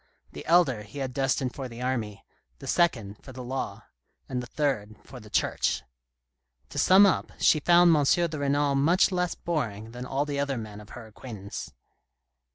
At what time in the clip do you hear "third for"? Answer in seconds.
4.47-5.19